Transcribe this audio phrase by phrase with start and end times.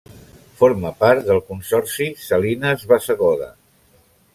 [0.61, 3.57] Forma part del Consorci Salines Bassegoda.